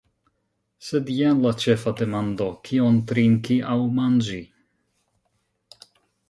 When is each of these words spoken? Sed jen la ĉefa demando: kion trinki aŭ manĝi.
Sed 0.85 1.09
jen 1.17 1.43
la 1.47 1.51
ĉefa 1.63 1.93
demando: 1.99 2.47
kion 2.69 2.97
trinki 3.13 3.59
aŭ 3.75 3.77
manĝi. 3.99 4.41